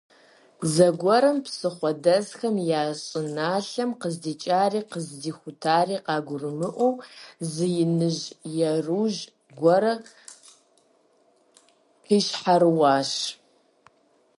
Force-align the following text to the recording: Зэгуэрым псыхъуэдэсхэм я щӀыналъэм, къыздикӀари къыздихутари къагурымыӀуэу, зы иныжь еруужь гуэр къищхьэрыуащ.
Зэгуэрым 0.73 1.37
псыхъуэдэсхэм 1.45 2.55
я 2.81 2.83
щӀыналъэм, 3.05 3.89
къыздикӀари 4.01 4.81
къыздихутари 4.91 5.97
къагурымыӀуэу, 6.05 6.93
зы 7.51 7.65
иныжь 7.83 8.25
еруужь 8.71 9.21
гуэр 9.59 9.83
къищхьэрыуащ. 12.05 13.11